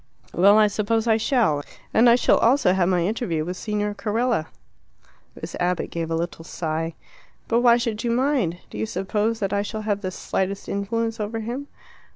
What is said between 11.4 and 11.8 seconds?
him?"